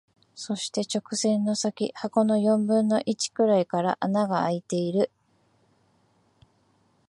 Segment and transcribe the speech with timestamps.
[0.33, 5.11] そして、直線の先、箱の四分の一くらいから穴が空いている。